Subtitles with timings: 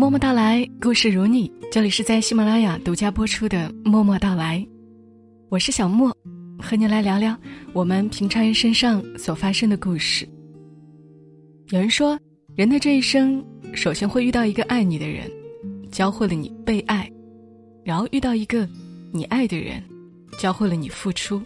[0.00, 1.52] 默默到来，故事如你。
[1.70, 4.58] 这里是在喜马拉雅独家播出的《默默到来》，
[5.50, 6.10] 我是小莫，
[6.58, 7.36] 和你来聊聊
[7.74, 10.26] 我们平常人身上所发生的故事。
[11.68, 12.18] 有人说，
[12.56, 13.44] 人的这一生，
[13.74, 15.30] 首先会遇到一个爱你的人，
[15.90, 17.06] 教会了你被爱；
[17.84, 18.66] 然后遇到一个
[19.12, 19.82] 你爱的人，
[20.38, 21.38] 教会了你付出；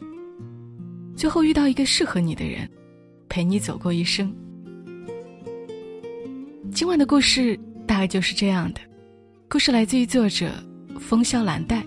[1.17, 2.71] 最后遇到一个适合你的人，
[3.29, 4.33] 陪你走过一生。
[6.71, 7.59] 今晚的故事。
[7.87, 8.81] 大概就是这样的，
[9.49, 10.51] 故事来自于作者
[10.99, 11.85] 风萧兰黛，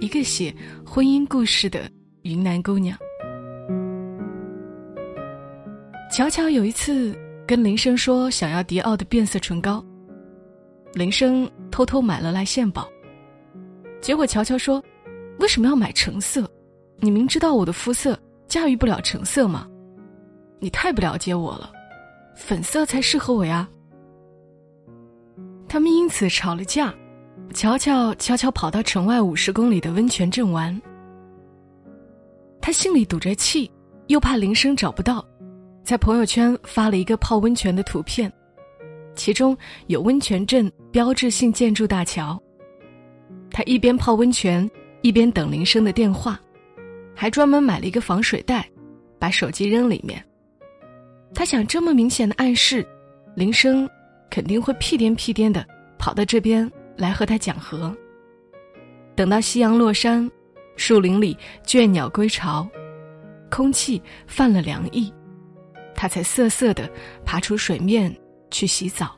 [0.00, 0.54] 一个写
[0.84, 1.90] 婚姻故事的
[2.22, 2.98] 云南姑娘。
[6.10, 7.16] 乔乔有一次
[7.46, 9.82] 跟林生说想要迪奥的变色唇膏，
[10.92, 12.88] 林生偷偷买了来献宝。
[14.00, 14.82] 结果乔乔说
[15.38, 16.50] ：“为什么要买橙色？
[16.98, 18.18] 你明知道我的肤色
[18.48, 19.66] 驾驭不了橙色吗？
[20.58, 21.72] 你太不了解我了，
[22.36, 23.68] 粉色才适合我呀。”
[25.72, 26.94] 他们因此吵了架，
[27.54, 30.78] 乔乔悄悄跑到城外五十公里的温泉镇玩。
[32.60, 33.70] 他心里堵着气，
[34.08, 35.26] 又怕铃声找不到，
[35.82, 38.30] 在朋友圈发了一个泡温泉的图片，
[39.14, 39.56] 其中
[39.86, 42.38] 有温泉镇标志性建筑大桥。
[43.50, 46.38] 他一边泡温泉，一边等铃声的电话，
[47.14, 48.68] 还专门买了一个防水袋，
[49.18, 50.22] 把手机扔里面。
[51.34, 52.86] 他想，这么明显的暗示，
[53.34, 53.88] 铃声。
[54.32, 55.62] 肯定会屁颠屁颠的
[55.98, 57.94] 跑到这边来和他讲和。
[59.14, 60.28] 等到夕阳落山，
[60.74, 62.66] 树林里倦鸟归巢，
[63.50, 65.12] 空气泛了凉意，
[65.94, 66.90] 他才瑟瑟的
[67.26, 68.10] 爬出水面
[68.50, 69.14] 去洗澡。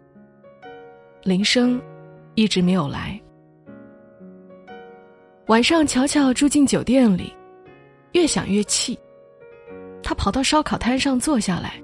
[1.22, 1.80] 铃声
[2.34, 3.18] 一直没有来。
[5.46, 7.32] 晚上，乔乔住进酒店里，
[8.14, 8.98] 越想越气，
[10.02, 11.80] 他跑到烧烤摊上坐下来，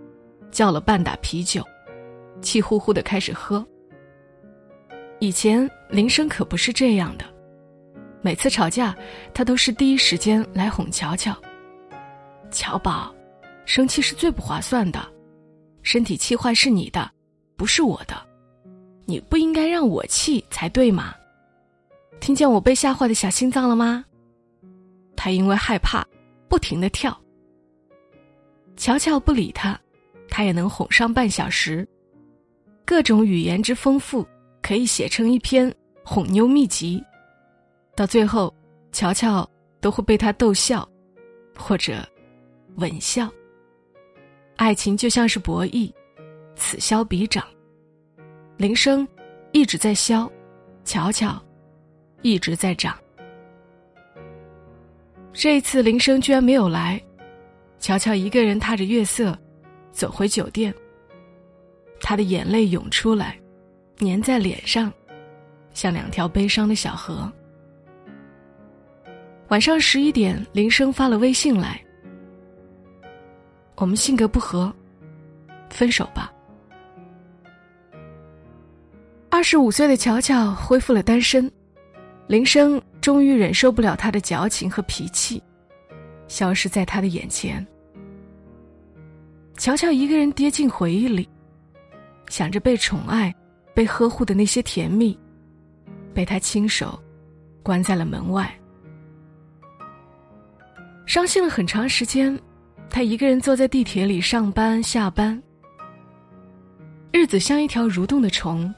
[0.51, 1.65] 叫了半打啤酒。
[2.41, 3.67] 气呼呼的开始喝。
[5.19, 7.25] 以前林生可不是这样的，
[8.23, 8.97] 每次吵架，
[9.35, 11.37] 他都是第一时间来哄乔乔。
[12.51, 13.15] 乔宝，
[13.65, 15.07] 生气是最不划算的，
[15.83, 17.11] 身体气坏是你的，
[17.57, 18.17] 不是我的，
[19.05, 21.15] 你不应该让我气才对嘛？
[22.19, 24.05] 听见我被吓坏的小心脏了吗？
[25.17, 26.03] 他因为害怕，
[26.49, 27.17] 不停的跳。
[28.77, 29.79] 乔乔不理他，
[30.31, 31.87] 他也能哄上半小时。
[32.91, 34.27] 各种语言之丰富，
[34.61, 37.01] 可以写成一篇哄妞秘籍。
[37.95, 38.53] 到最后，
[38.91, 39.49] 乔乔
[39.81, 40.87] 都会被他逗笑，
[41.57, 42.05] 或者
[42.79, 43.31] 吻笑。
[44.57, 45.89] 爱情就像是博弈，
[46.57, 47.47] 此消彼长。
[48.57, 49.07] 铃声
[49.53, 50.29] 一直在消，
[50.83, 51.41] 乔乔
[52.23, 52.99] 一直在长。
[55.33, 57.01] 这一次铃声居然没有来，
[57.79, 59.39] 乔乔一个人踏着月色
[59.93, 60.75] 走回酒店。
[62.01, 63.39] 他的眼泪涌出来，
[63.99, 64.93] 粘在脸上，
[65.73, 67.31] 像两条悲伤的小河。
[69.49, 71.81] 晚上十一点，林生发了微信来
[73.77, 74.73] ：“我们性格不合，
[75.69, 76.33] 分手吧。”
[79.29, 81.51] 二十五岁的乔乔恢复了单身，
[82.27, 85.43] 林生终于忍受不了他的矫情和脾气，
[86.29, 87.65] 消失在他的眼前。
[89.57, 91.29] 乔乔一个人跌进回忆里。
[92.31, 93.35] 想着被宠爱、
[93.75, 95.19] 被呵护的那些甜蜜，
[96.15, 96.99] 被他亲手
[97.63, 98.51] 关在了门外。
[101.05, 102.41] 伤心了很长时间，
[102.89, 105.41] 他一个人坐在地铁里上班下班。
[107.13, 108.73] 日子像一条蠕动的虫，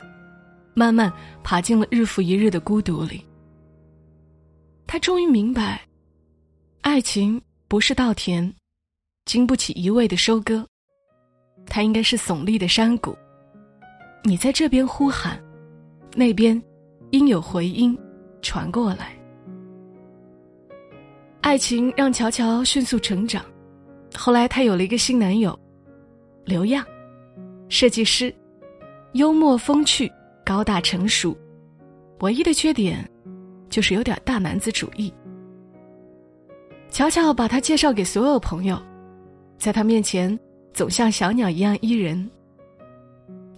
[0.73, 1.13] 慢慢
[1.45, 3.23] 爬进了日复一日的孤独里。
[4.87, 5.83] 他终于明白，
[6.81, 8.51] 爱情不是稻田，
[9.27, 10.67] 经不起一味的收割，
[11.67, 13.15] 它应该是耸立的山谷。
[14.25, 15.37] 你在这边呼喊，
[16.15, 16.61] 那边
[17.11, 17.99] 应有回音
[18.41, 19.13] 传过来。
[21.41, 23.45] 爱情让乔乔迅速成长，
[24.15, 25.59] 后来她有了一个新男友，
[26.45, 26.87] 刘亚，
[27.69, 28.33] 设计师，
[29.15, 30.11] 幽默风趣，
[30.45, 31.37] 高大成熟，
[32.21, 33.05] 唯一的缺点
[33.69, 35.13] 就是有点大男子主义。
[36.91, 38.81] 乔乔把他介绍给所有朋友，
[39.59, 40.39] 在他面前
[40.73, 42.31] 总像小鸟一样依人。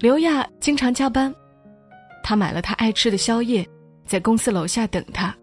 [0.04, 1.34] 刘亚经常加班，
[2.22, 3.66] 他买了他爱吃的宵夜，
[4.04, 5.34] 在公司楼下等他。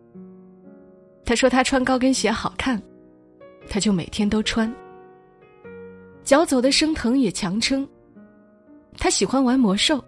[1.25, 2.79] 他说他穿高跟鞋好看，
[3.67, 4.71] 他就每天都穿。
[6.23, 7.89] 脚走的生疼也强撑。
[8.99, 9.99] 他喜欢玩魔兽，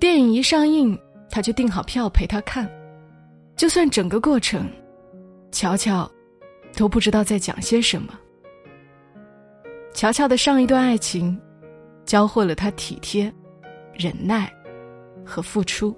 [0.00, 0.98] 电影一上映
[1.30, 2.68] 他就订好票陪他看，
[3.54, 4.68] 就算整个过程，
[5.52, 6.10] 乔乔
[6.76, 8.12] 都不知道在讲些什么。
[9.94, 11.40] 乔乔的上一段爱情，
[12.04, 13.32] 教会了他体贴。
[13.94, 14.52] 忍耐
[15.24, 15.96] 和付出。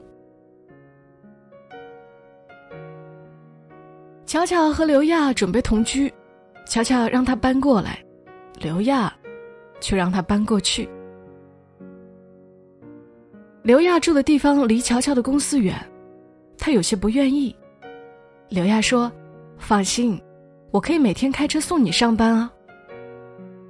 [4.26, 6.12] 乔乔和刘亚准备同居
[6.66, 8.02] 乔乔让他搬过来
[8.58, 9.14] 刘亚
[9.80, 10.88] 却让他搬过去。
[13.62, 15.76] 刘亚住的地方离乔乔的公司远
[16.58, 17.54] 他有些不愿意。
[18.48, 19.10] 刘亚说
[19.56, 20.20] 放心
[20.70, 22.50] 我可以每天开车送你上班啊。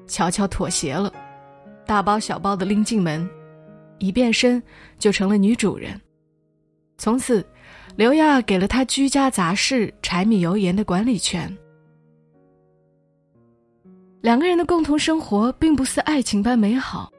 [0.06, 1.12] 乔乔妥协了
[1.86, 3.28] 大包小包的拎进门
[4.04, 4.62] 一变身
[4.98, 5.98] 就成了女主人。
[6.98, 7.44] 从此，
[7.96, 11.52] 刘亚给了他居家杂事、柴米油盐的管理权。
[14.20, 17.12] 两个人的共同生活并不似爱情般美好，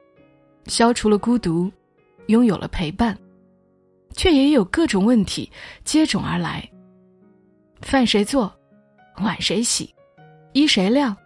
[0.66, 1.70] 消除了孤独，
[2.26, 3.16] 拥有了陪伴，
[4.14, 5.50] 却也有各种问题
[5.84, 6.68] 接踵而来。
[7.80, 8.52] 饭谁做，
[9.18, 9.94] 碗谁洗，
[10.52, 11.16] 衣谁晾，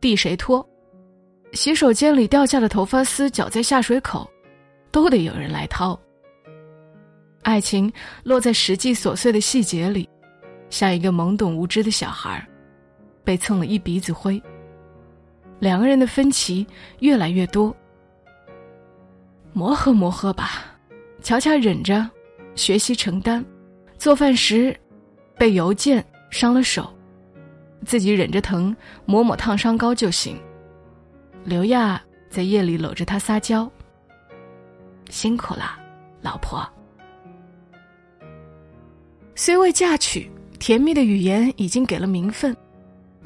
[0.00, 0.66] 地谁拖，
[1.52, 4.28] 洗手间里掉下的头发丝搅在下水口，
[4.90, 5.98] 都得有人来掏。
[7.42, 7.90] 爱情
[8.22, 10.08] 落在实际琐碎的细节里，
[10.68, 12.46] 像一个懵懂无知的小孩，
[13.24, 14.40] 被蹭了一鼻子灰。
[15.58, 16.66] 两个人的分歧
[17.00, 17.74] 越来越多，
[19.52, 20.64] 磨合磨合吧，
[21.22, 22.08] 乔乔忍着，
[22.54, 23.44] 学习承担，
[23.98, 24.78] 做饭时
[25.36, 26.92] 被邮件伤了手，
[27.84, 28.74] 自己忍着疼
[29.06, 30.38] 抹抹烫伤膏就行。
[31.44, 33.70] 刘亚在夜里搂着他撒娇
[35.10, 35.78] ：“辛苦了，
[36.22, 36.66] 老婆。”
[39.34, 42.56] 虽未嫁娶，甜蜜的语言已经给了名分。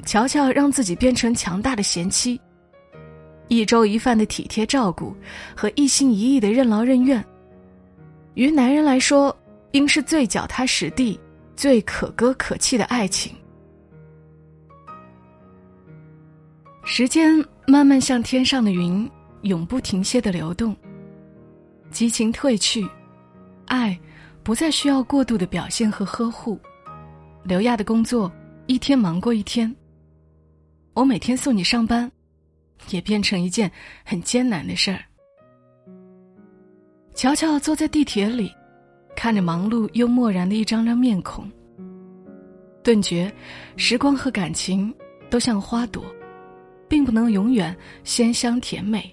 [0.05, 2.39] 乔乔让自己变成强大的贤妻，
[3.47, 5.15] 一粥一饭的体贴照顾
[5.55, 7.23] 和一心一意的任劳任怨，
[8.35, 9.35] 于男人来说，
[9.71, 11.19] 应是最脚踏实地、
[11.55, 13.35] 最可歌可泣的爱情。
[16.83, 19.09] 时间慢慢像天上的云，
[19.41, 20.75] 永不停歇的流动。
[21.95, 22.85] 激情褪去，
[23.67, 23.97] 爱。
[24.43, 26.59] 不再需要过度的表现和呵护，
[27.45, 28.29] 刘亚的工作
[28.67, 29.73] 一天忙过一天。
[30.93, 32.11] 我每天送你上班，
[32.89, 33.71] 也变成一件
[34.03, 34.99] 很艰难的事儿。
[37.15, 38.53] 乔乔坐在地铁里，
[39.15, 41.49] 看着忙碌又漠然的一张张面孔，
[42.83, 43.33] 顿觉
[43.77, 44.93] 时光和感情
[45.27, 46.05] 都像花朵，
[46.87, 49.11] 并不能永远鲜香甜美。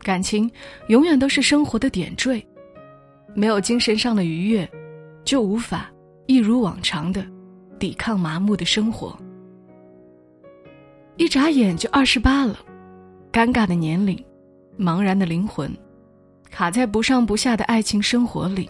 [0.00, 0.50] 感情
[0.88, 2.44] 永远都是生活的点缀。
[3.34, 4.68] 没有精神上的愉悦，
[5.24, 5.90] 就无法
[6.26, 7.24] 一如往常的
[7.78, 9.16] 抵抗麻木的生活。
[11.16, 12.58] 一眨眼就二十八了，
[13.30, 14.20] 尴尬的年龄，
[14.78, 15.70] 茫然的灵魂，
[16.50, 18.68] 卡在不上不下的爱情生活里，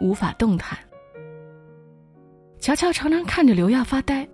[0.00, 0.78] 无法动弹。
[2.60, 4.28] 乔乔常常看着刘亚发呆，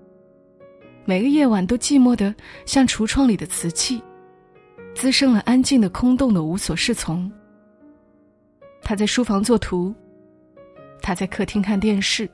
[1.06, 2.35] 每个夜晚都寂寞的
[2.67, 4.03] 像橱窗里的瓷器，
[4.99, 7.31] 滋生了安静的空洞的无所适从。
[8.83, 9.95] 他在书房作图，
[11.00, 12.29] 他在客厅看电视。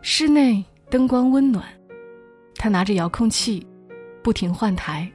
[0.00, 1.66] 室内灯光温暖，
[2.54, 3.66] 他拿着遥控器，
[4.22, 5.06] 不停换台，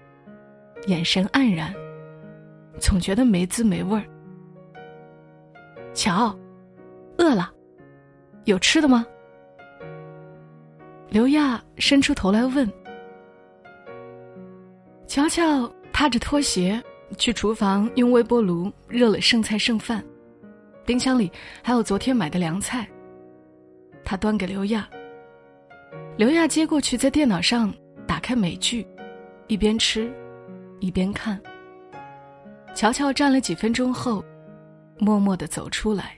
[0.85, 1.73] 眼神黯然，
[2.79, 4.05] 总觉得没滋没味儿。
[5.95, 6.37] 瞧，
[7.17, 7.51] 饿了，
[8.43, 9.03] 有吃的吗？
[11.09, 12.71] 刘亚伸出头来问。
[15.07, 15.67] 乔乔
[15.97, 16.79] 踏着拖鞋。
[17.17, 20.03] 去厨房用微波炉热了剩菜剩饭，
[20.85, 21.31] 冰箱里
[21.63, 22.85] 还有昨天买的凉菜。
[24.03, 24.87] 他端给刘亚，
[26.17, 27.73] 刘亚接过去，在电脑上
[28.05, 28.85] 打开美剧，
[29.47, 30.13] 一边吃，
[30.81, 31.41] 一边看。
[32.75, 34.21] 乔乔站了几分钟后，
[34.99, 36.15] 默默的走出来。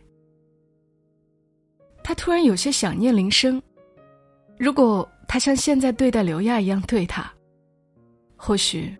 [2.03, 3.61] 他突然有些想念林生，
[4.57, 7.31] 如果他像现在对待刘亚一样对他，
[8.35, 8.91] 或许。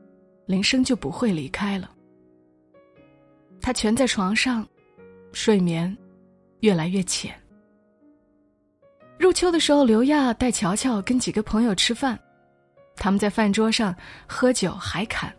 [0.49, 1.91] 铃声就不会离开了。
[3.61, 4.67] 他蜷在床上，
[5.31, 5.95] 睡眠
[6.61, 7.39] 越来越浅。
[9.19, 12.19] 入秋的时候，刘亚带乔乔跟几个朋友吃饭，
[12.95, 13.95] 他们在饭桌上
[14.27, 15.31] 喝酒海侃。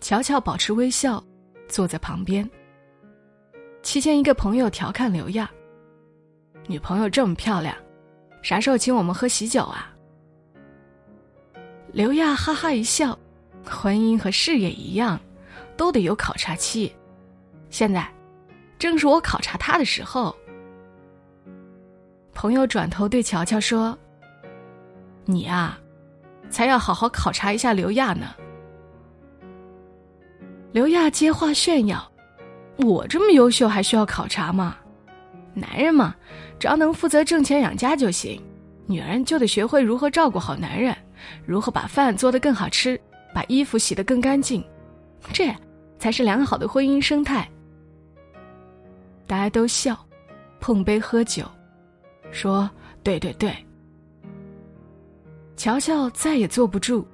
[0.00, 1.22] 乔乔保持微笑，
[1.68, 2.50] 坐在旁边。
[3.84, 5.48] 期间，一个朋友调侃刘亚
[6.66, 7.72] ：“女朋友这么漂亮，
[8.42, 9.94] 啥时候请我们喝喜酒啊？”
[11.94, 13.16] 刘亚哈哈一笑。
[13.64, 15.18] 婚姻和事业一样，
[15.76, 16.92] 都得有考察期。
[17.70, 18.06] 现在，
[18.78, 20.34] 正是我考察他的时候。
[22.34, 23.96] 朋友转头对乔乔说
[25.24, 25.78] ：“你啊，
[26.50, 28.34] 才要好好考察一下刘亚呢。”
[30.72, 32.10] 刘亚接话炫耀
[32.78, 34.76] ：“我这么优秀，还需要考察吗？
[35.54, 36.16] 男人嘛，
[36.58, 38.42] 只要能负责挣钱养家就行。
[38.86, 40.96] 女人就得学会如何照顾好男人，
[41.44, 42.98] 如何把饭做得更好吃。”
[43.34, 44.62] 把衣服洗得更干净，
[45.32, 45.54] 这
[45.98, 47.48] 才是良好的婚姻生态。
[49.26, 49.98] 大家都笑，
[50.60, 51.44] 碰杯喝酒，
[52.30, 52.70] 说
[53.02, 53.54] 对对对。
[55.56, 57.06] 乔乔再也坐不住，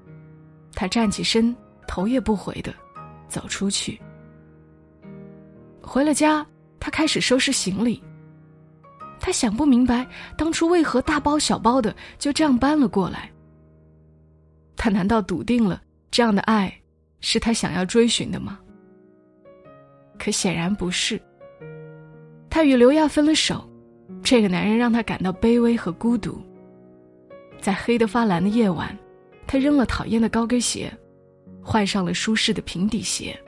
[0.75, 1.54] 他站起身，
[1.87, 2.75] 头也不回的
[3.28, 4.00] 走出去。
[5.82, 6.46] 回了家，
[6.80, 8.02] 他开始收拾行李。
[9.20, 10.06] 他想不明白，
[10.37, 13.30] 当初为何大包小包的就这样搬了过来。
[14.76, 15.82] 他难道笃定了
[16.18, 16.75] 这样的爱
[17.20, 18.58] 是他想要追寻的吗？
[20.18, 21.16] 可显然不是。
[22.50, 23.64] 他与刘亚分了手，
[24.20, 26.42] 这个男人让他感到卑微和孤独。
[27.60, 28.98] 在黑得发蓝的夜晚，
[29.46, 30.92] 他扔了讨厌的高跟鞋，
[31.62, 33.38] 换上了舒适的平底鞋。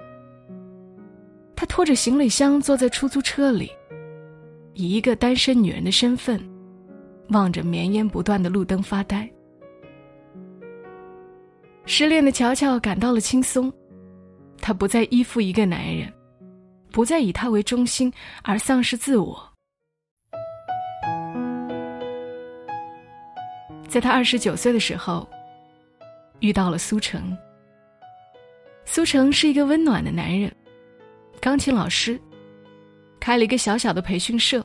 [1.57, 3.69] 他拖着行李箱坐在出租车里，
[4.75, 6.41] 以一个单身女人的身份，
[7.31, 9.29] 望着绵延不断的路灯发呆。
[11.93, 13.71] 失恋的乔乔感到了轻松，
[14.61, 16.11] 她不再依附一个男人，
[16.93, 18.11] 不再以他为中心
[18.45, 19.53] 而丧失自我。
[23.89, 25.29] 在他二十九岁的时候，
[26.39, 27.37] 遇到了苏成。
[28.85, 30.49] 苏成是一个温暖的男人。
[31.41, 32.21] 钢琴老师，
[33.19, 34.65] 开了一个小小的培训社。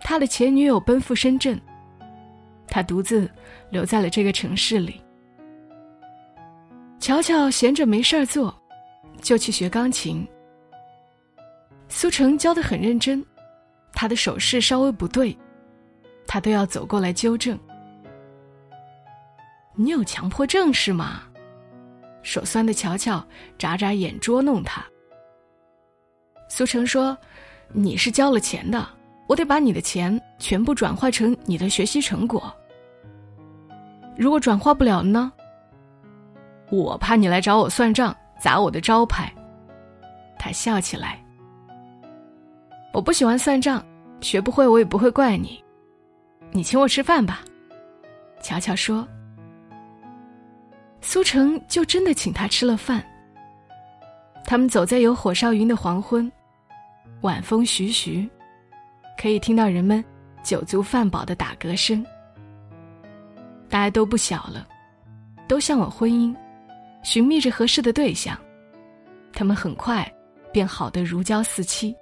[0.00, 1.56] 他的前女友奔赴深圳，
[2.66, 3.30] 他独自
[3.70, 5.00] 留在了这个城市里。
[7.04, 8.58] 乔乔闲着没事儿做，
[9.20, 10.26] 就去学钢琴。
[11.86, 13.22] 苏成教的很认真，
[13.92, 15.36] 他的手势稍微不对，
[16.26, 17.58] 他都要走过来纠正。
[19.74, 21.24] 你有强迫症是吗？
[22.22, 23.22] 手酸的乔乔
[23.58, 24.82] 眨眨眼捉弄他。
[26.48, 27.14] 苏成说
[27.70, 28.88] ：“你是交了钱的，
[29.28, 32.50] 我得把你的钱全部转化成你的学习成果。
[34.16, 35.30] 如果转化不了呢？
[36.82, 39.32] 我怕你来找我算账，砸我的招牌。”
[40.38, 41.22] 他笑起来。
[42.92, 43.84] 我不喜欢算账，
[44.20, 45.62] 学不会我也不会怪你。
[46.52, 47.40] 你请我吃饭吧。”
[48.42, 49.06] 乔乔说。
[51.00, 53.04] 苏成就真的请他吃了饭。
[54.44, 56.30] 他们走在有火烧云的黄昏。
[57.20, 58.28] 晚风徐徐，
[59.18, 60.04] 可以听到人们
[60.42, 62.04] 酒足饭饱的打嗝声。
[63.70, 64.66] 大家都不小了，
[65.48, 66.34] 都向往婚姻，
[67.04, 68.36] 寻觅着合适的对象。
[69.32, 70.10] 他们很快
[70.52, 71.94] 便好得如胶似漆。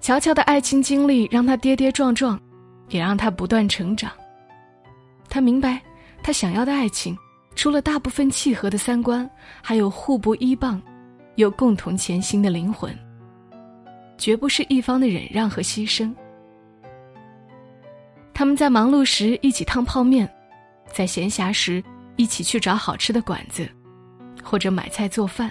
[0.00, 2.40] 乔乔的爱情经历让他跌跌撞撞，
[2.88, 4.10] 也让他不断成长。
[5.28, 5.80] 他明白，
[6.22, 7.16] 他想要的爱情，
[7.54, 9.28] 除了大部分契合的三观，
[9.62, 10.82] 还有互不依傍，
[11.36, 12.92] 又共同前行的灵魂。
[14.18, 16.12] 绝不是一方的忍让和牺牲。
[18.34, 20.28] 他们在忙碌时一起烫泡面，
[20.92, 21.82] 在闲暇时
[22.16, 23.68] 一起去找好吃的馆子，
[24.42, 25.50] 或者买菜做饭。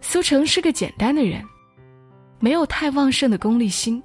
[0.00, 1.42] 苏成是个简单的人，
[2.40, 4.02] 没有太旺盛的功利心，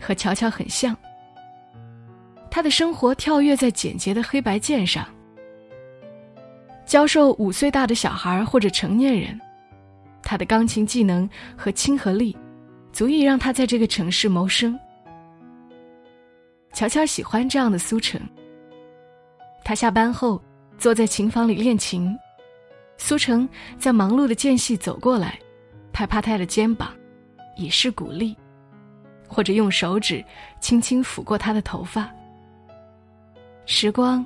[0.00, 0.96] 和乔乔很像。
[2.50, 5.06] 他的生活跳跃在简洁的黑白键上，
[6.86, 9.38] 教授五岁大的小孩或者成年人。
[10.22, 12.34] 他的钢琴技能和亲和力，
[12.92, 14.78] 足以让他在这个城市谋生。
[16.72, 18.20] 乔乔喜欢这样的苏成。
[19.64, 20.40] 他下班后
[20.76, 22.14] 坐在琴房里练琴，
[22.98, 25.38] 苏成在忙碌的间隙走过来，
[25.90, 26.94] 拍拍他的肩膀，
[27.56, 28.36] 以示鼓励，
[29.26, 30.22] 或者用手指
[30.60, 32.10] 轻轻抚过他的头发。
[33.64, 34.24] 时光，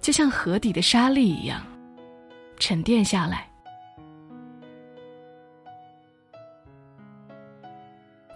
[0.00, 1.64] 就像河底的沙粒一样，
[2.58, 3.48] 沉淀下来。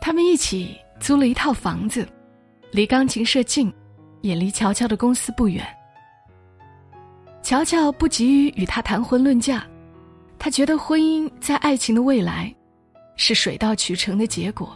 [0.01, 2.09] 他们一起租了一套房子，
[2.71, 3.73] 离钢琴社近，
[4.21, 5.67] 也离乔乔的公司不远。
[7.43, 9.65] 乔乔不急于与他谈婚论嫁，
[10.39, 12.55] 他觉得婚姻在爱情的未来，
[13.17, 14.75] 是水到渠成的结果。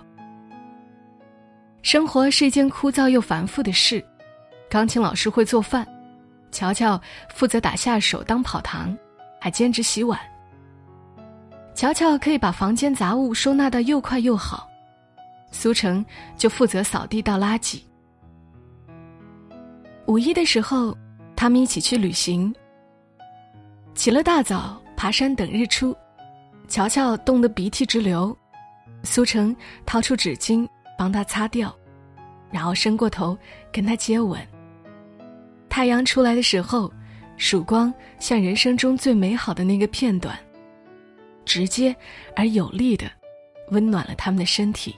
[1.83, 4.05] 生活是一件枯燥又繁复的事，
[4.69, 5.87] 钢琴老师会做饭，
[6.51, 7.01] 乔乔
[7.33, 8.97] 负责打下手当跑堂，
[9.41, 10.19] 还兼职洗碗。
[11.73, 14.69] 乔乔可以把房间杂物收纳的又快又好。
[15.53, 16.05] 苏成
[16.37, 17.81] 就负责扫地倒垃圾。
[20.07, 20.97] 五一的时候，
[21.37, 22.53] 他们一起去旅行。
[23.95, 25.95] 起了大早，爬山等日出，
[26.67, 28.37] 乔乔冻得鼻涕直流，
[29.03, 30.67] 苏成掏出纸巾
[30.99, 31.75] 帮他擦掉，
[32.51, 33.37] 然后伸过头
[33.71, 34.41] 跟他接吻。
[35.69, 36.91] 太阳出来的时候，
[37.37, 40.39] 曙光像人生中最美好的那个片段，
[41.45, 41.95] 直接
[42.35, 43.11] 而有力的
[43.71, 44.97] 温暖了他们的身体。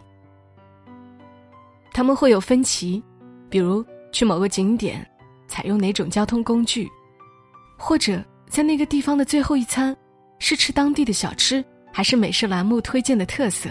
[1.92, 3.02] 他们会有分歧，
[3.50, 5.04] 比如去某个景点，
[5.49, 6.88] 采用哪种交通工具，
[7.76, 9.97] 或者在那个地方的最后一餐，
[10.38, 13.69] 是吃当地的小吃，还是美食栏目推荐的特色。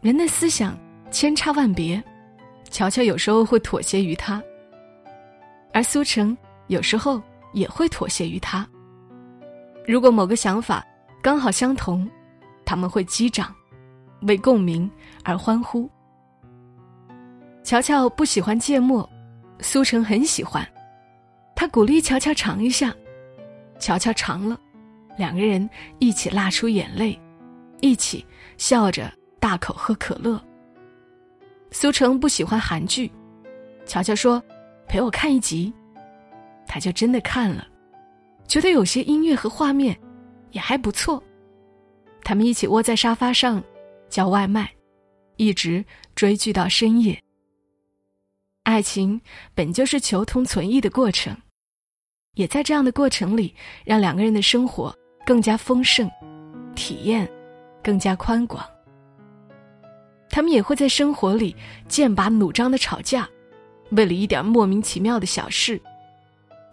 [0.00, 0.76] 人的思想
[1.10, 2.02] 千差万别，
[2.68, 4.42] 乔乔有时候会妥协于他，
[5.72, 8.68] 而苏成有时候也会妥协于他。
[9.86, 10.84] 如果某个想法
[11.22, 12.08] 刚好相同，
[12.64, 13.54] 他们会击掌，
[14.22, 14.90] 为共鸣
[15.24, 15.88] 而欢呼。
[17.62, 19.08] 乔乔不喜欢芥末，
[19.60, 20.66] 苏成很喜欢，
[21.54, 22.94] 他鼓励乔乔尝一下，
[23.78, 24.58] 乔乔尝了，
[25.16, 25.68] 两个人
[25.98, 27.18] 一起辣出眼泪，
[27.80, 28.24] 一起
[28.58, 30.42] 笑着大口喝可乐。
[31.70, 33.10] 苏成不喜欢韩剧，
[33.86, 34.42] 乔乔说
[34.86, 35.72] ：“陪我看一集。”
[36.66, 37.66] 他就真的看了，
[38.46, 39.98] 觉得有些音乐和画面
[40.50, 41.22] 也还不错。
[42.22, 43.62] 他们一起窝在沙发上，
[44.08, 44.70] 叫外卖，
[45.36, 47.18] 一直追剧到深夜。
[48.64, 49.20] 爱情
[49.54, 51.36] 本就是求同存异的过程，
[52.34, 53.52] 也在这样的过程里，
[53.84, 54.94] 让两个人的生活
[55.26, 56.08] 更加丰盛，
[56.76, 57.28] 体验
[57.82, 58.64] 更加宽广。
[60.30, 61.54] 他们也会在生活里
[61.88, 63.28] 剑拔弩张的吵架，
[63.90, 65.80] 为了一点莫名其妙的小事，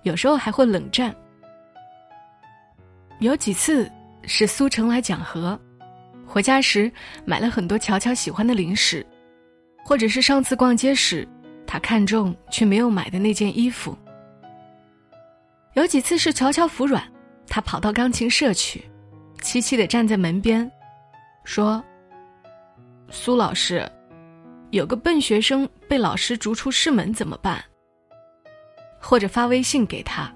[0.04, 1.14] 有时候还会冷战。
[3.20, 3.92] 有几次
[4.24, 5.60] 是苏城来讲和，
[6.24, 6.90] 回家时
[7.26, 9.04] 买了很多乔乔喜欢的零食，
[9.84, 11.28] 或者是上次逛街时
[11.72, 13.96] 他看中却没有买的那件衣服。
[15.74, 17.04] 有几次是乔乔服软，
[17.48, 18.84] 他跑到钢琴社去，
[19.44, 20.70] 凄凄的站在门边，
[21.44, 21.84] 说。
[23.12, 23.88] 苏老师，
[24.72, 27.64] 有个笨学生被老师逐出师门怎么办？
[29.00, 30.34] 或者发微信给他，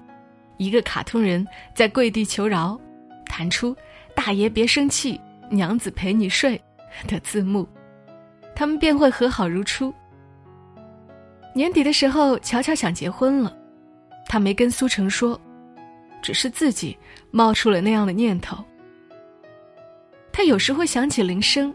[0.56, 2.80] 一个卡通人在跪地求饶，
[3.26, 3.76] 弹出
[4.14, 6.60] “大爷别生气，娘子陪你睡”
[7.08, 7.68] 的字幕，
[8.54, 9.92] 他们便会和好如初。
[11.54, 13.56] 年底的时候，乔乔想结婚了，
[14.26, 15.40] 他没跟苏成说，
[16.20, 16.96] 只是自己
[17.30, 18.62] 冒出了那样的念头。
[20.32, 21.72] 他有时会想起铃声。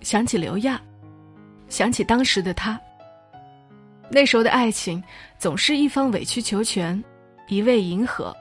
[0.00, 0.82] 想起刘亚，
[1.68, 2.80] 想起当时的他。
[4.10, 5.00] 那时候的爱情，
[5.38, 7.00] 总是一方委曲求全，
[7.46, 8.36] 一味迎合，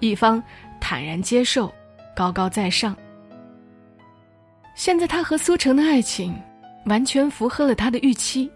[0.00, 0.42] 一方
[0.80, 1.72] 坦然接受，
[2.16, 2.96] 高高在上。
[4.74, 6.36] 现在他和苏成的爱情，
[6.86, 8.50] 完全符合了他的预期。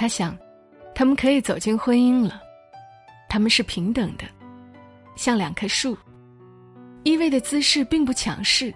[0.00, 0.34] 他想，
[0.94, 2.40] 他们可以走进婚姻了，
[3.28, 4.24] 他们是平等的，
[5.14, 5.94] 像两棵树，
[7.02, 8.72] 依偎的姿势并不强势，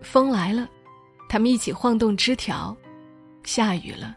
[0.00, 0.66] 风来了。
[1.28, 2.74] 他们一起晃动枝条，
[3.44, 4.16] 下雨了，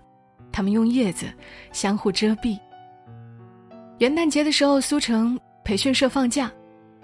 [0.54, 1.26] 他们用叶子
[1.74, 2.58] 相互遮蔽。
[3.98, 6.50] 元旦节的时候，苏城培训社放假，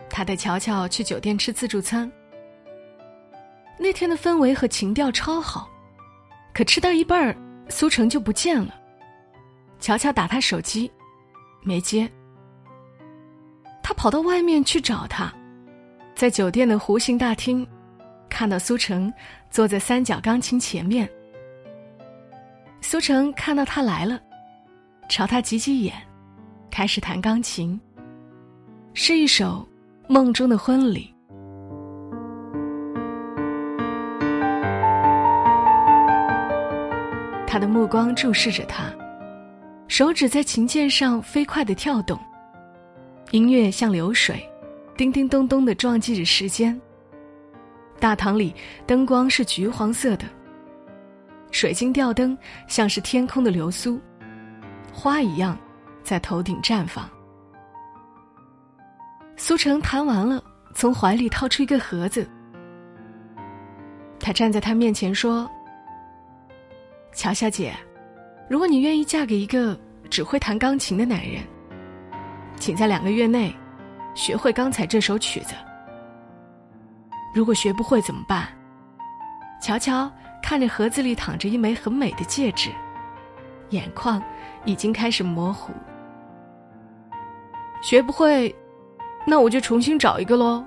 [0.10, 2.10] 他带乔乔去酒店吃自助餐。
[3.78, 5.70] 那天的氛围和情调超好，
[6.54, 7.36] 可吃到一半儿，
[7.68, 8.74] 苏城就不见了。
[9.80, 10.92] 乔乔打他手机，
[11.62, 12.10] 没接。
[13.84, 15.34] 他跑到外面去找他，
[16.16, 17.66] 在酒店的弧形大厅。
[18.30, 19.12] 看到苏成
[19.50, 21.10] 坐在三角钢琴前面，
[22.82, 24.20] 苏成看到他来了，
[25.10, 25.96] 朝他挤挤眼，
[26.70, 27.80] 开始弹钢琴。
[28.94, 29.68] 是一首
[30.08, 31.13] 梦中的婚礼。
[37.48, 38.94] 他的目光注视着他，
[39.88, 42.19] 手指在琴键上飞快的跳动，
[43.32, 44.47] 音乐像流水，
[44.97, 46.80] 叮叮咚咚的撞击着时间。
[48.00, 48.54] 大堂里
[48.86, 50.26] 灯光是橘黄色的，
[51.52, 54.00] 水晶吊灯像是天空的流苏，
[54.93, 55.58] 花一样
[56.04, 57.10] 在头顶绽放。
[59.38, 60.43] 苏成弹完了，
[60.76, 62.28] 从怀里掏出一个盒子，
[64.19, 65.50] 他站在他面前说
[67.13, 67.73] ：“乔小姐，
[68.50, 69.78] 如果你愿意嫁给一个
[70.10, 71.44] 只会弹钢琴的男人，
[72.58, 73.54] 请在两个月内
[74.16, 75.54] 学会刚才这首曲子。”
[77.36, 78.48] 如果学不会怎么办？
[79.62, 82.72] 乔乔看着盒子里躺着一枚很美的戒指，
[83.70, 84.22] 眼眶
[84.66, 85.74] 已经开始模糊。
[87.82, 88.56] 学不会，
[89.26, 90.64] 那我就重新找一个喽。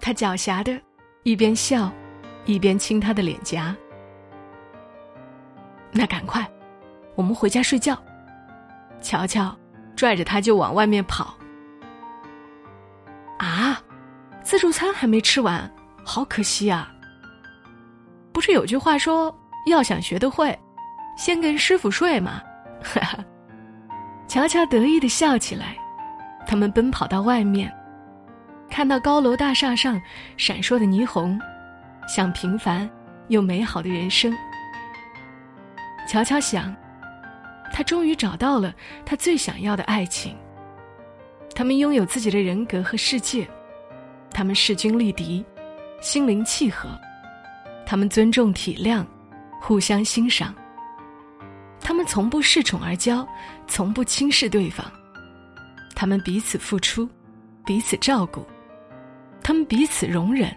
[0.00, 0.78] 他狡黠的，
[1.22, 1.90] 一边笑，
[2.44, 3.74] 一边亲她的脸颊。
[5.92, 6.48] 那赶快，
[7.14, 7.96] 我们回家睡觉。
[9.00, 9.56] 乔乔
[9.96, 11.34] 拽着他就往外面跑。
[13.38, 13.80] 啊！
[14.42, 15.70] 自助餐还没吃完，
[16.04, 16.90] 好可惜啊！
[18.32, 19.34] 不是有句话说，
[19.66, 20.58] 要想学得会，
[21.16, 22.42] 先跟师傅睡吗？
[22.82, 23.24] 哈哈，
[24.26, 25.76] 乔乔得意的笑起来。
[26.46, 27.72] 他们奔跑到外面，
[28.68, 30.00] 看到高楼大厦上
[30.36, 31.38] 闪烁的霓虹，
[32.08, 32.88] 像平凡
[33.28, 34.34] 又美好的人生。
[36.10, 36.74] 乔乔想，
[37.72, 38.74] 他终于找到了
[39.06, 40.36] 他最想要的爱情。
[41.54, 43.48] 他们拥有自己的人格和世界。
[44.32, 45.44] 他们势均力敌，
[46.00, 46.88] 心灵契合；
[47.86, 49.06] 他们尊重体谅，
[49.62, 50.52] 互相欣赏。
[51.80, 53.24] 他们从不恃宠而骄，
[53.68, 54.84] 从不轻视对方。
[55.94, 57.08] 他们彼此付出，
[57.64, 58.44] 彼此照顾，
[59.44, 60.52] 他们彼此容忍，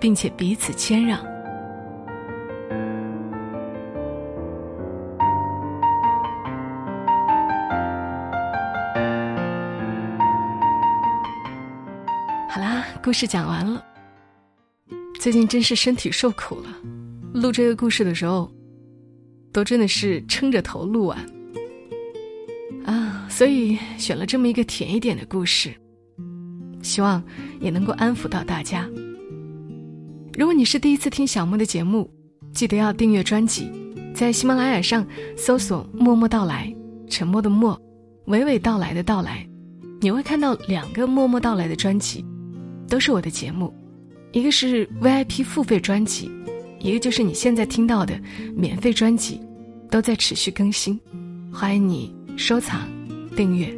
[0.00, 1.29] 并且彼此谦让。
[13.10, 13.84] 故事讲完了。
[15.18, 16.68] 最近真是身体受苦了，
[17.34, 18.48] 录这个故事的时候，
[19.52, 21.18] 都真的是撑着头录完
[22.86, 25.74] 啊，所以选了这么一个甜一点的故事，
[26.82, 27.20] 希望
[27.60, 28.88] 也能够安抚到大家。
[30.38, 32.08] 如果你是第一次听小莫的节目，
[32.52, 33.72] 记得要订阅专辑，
[34.14, 35.04] 在喜马拉雅上
[35.36, 36.72] 搜索“默默到来”，
[37.10, 37.76] 沉默的默，
[38.28, 39.44] 娓娓道来的到来，
[40.00, 42.24] 你会看到两个“默默到来”的专辑。
[42.90, 43.72] 都是我的节目，
[44.32, 46.28] 一个是 VIP 付费专辑，
[46.80, 48.20] 一个就是你现在听到的
[48.54, 49.40] 免费专辑，
[49.88, 51.00] 都在持续更新，
[51.52, 52.88] 欢迎你收藏、
[53.36, 53.72] 订阅。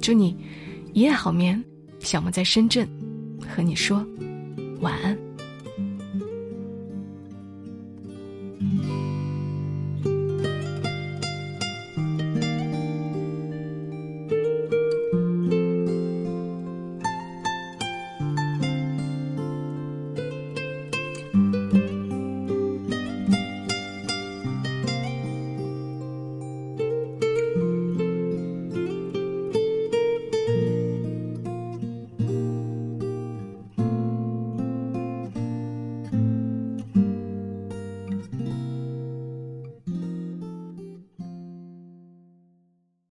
[0.00, 0.34] 祝你
[0.94, 1.62] 一夜好眠，
[1.98, 2.88] 小莫在深圳
[3.46, 4.04] 和你说
[4.80, 5.16] 晚安。